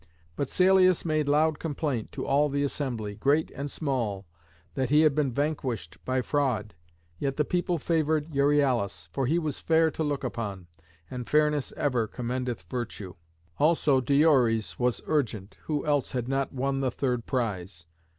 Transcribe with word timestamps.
But 0.35 0.49
Salius 0.49 1.05
made 1.05 1.27
loud 1.29 1.59
complaint 1.59 2.11
to 2.13 2.25
all 2.25 2.49
the 2.49 2.63
assembly, 2.63 3.13
great 3.13 3.51
and 3.51 3.69
small, 3.69 4.25
that 4.73 4.89
he 4.89 5.01
had 5.01 5.13
been 5.13 5.31
vanquished 5.31 6.03
by 6.05 6.23
fraud; 6.23 6.73
yet 7.19 7.37
the 7.37 7.45
people 7.45 7.77
favoured 7.77 8.33
Euryalus, 8.33 9.09
for 9.11 9.27
he 9.27 9.37
was 9.37 9.59
fair 9.59 9.91
to 9.91 10.03
look 10.03 10.23
upon, 10.23 10.65
and 11.11 11.29
fairness 11.29 11.71
ever 11.77 12.07
commendeth 12.07 12.63
virtue. 12.63 13.13
Also 13.59 14.01
Diores 14.01 14.79
was 14.79 15.03
urgent, 15.05 15.57
who 15.65 15.85
else 15.85 16.13
had 16.13 16.27
not 16.27 16.51
won 16.51 16.79
the 16.79 16.89
third 16.89 17.27
prize. 17.27 17.85